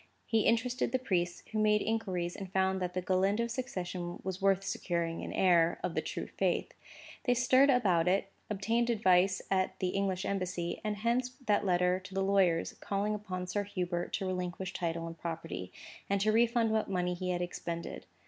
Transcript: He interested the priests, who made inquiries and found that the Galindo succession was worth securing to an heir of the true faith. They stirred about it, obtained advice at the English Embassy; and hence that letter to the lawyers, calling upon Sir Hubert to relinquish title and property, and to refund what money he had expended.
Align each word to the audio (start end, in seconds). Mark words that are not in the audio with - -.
He 0.25 0.47
interested 0.47 0.91
the 0.91 0.97
priests, 0.97 1.43
who 1.51 1.59
made 1.59 1.83
inquiries 1.83 2.35
and 2.35 2.51
found 2.51 2.81
that 2.81 2.95
the 2.95 3.03
Galindo 3.03 3.45
succession 3.45 4.19
was 4.23 4.41
worth 4.41 4.63
securing 4.63 5.19
to 5.19 5.25
an 5.25 5.31
heir 5.31 5.79
of 5.83 5.93
the 5.93 6.01
true 6.01 6.25
faith. 6.25 6.73
They 7.25 7.35
stirred 7.35 7.69
about 7.69 8.07
it, 8.07 8.31
obtained 8.49 8.89
advice 8.89 9.43
at 9.51 9.77
the 9.77 9.89
English 9.89 10.25
Embassy; 10.25 10.81
and 10.83 10.95
hence 10.97 11.29
that 11.45 11.67
letter 11.67 11.99
to 11.99 12.15
the 12.15 12.23
lawyers, 12.23 12.73
calling 12.79 13.13
upon 13.13 13.45
Sir 13.45 13.63
Hubert 13.63 14.11
to 14.13 14.25
relinquish 14.25 14.73
title 14.73 15.05
and 15.05 15.19
property, 15.19 15.71
and 16.09 16.19
to 16.21 16.31
refund 16.31 16.71
what 16.71 16.89
money 16.89 17.13
he 17.13 17.29
had 17.29 17.43
expended. 17.43 18.07